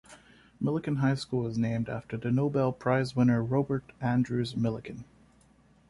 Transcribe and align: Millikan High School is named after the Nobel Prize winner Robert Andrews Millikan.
Millikan 0.59 0.97
High 0.97 1.13
School 1.13 1.45
is 1.45 1.59
named 1.59 1.87
after 1.87 2.17
the 2.17 2.31
Nobel 2.31 2.71
Prize 2.73 3.15
winner 3.15 3.43
Robert 3.43 3.91
Andrews 4.01 4.55
Millikan. 4.55 5.03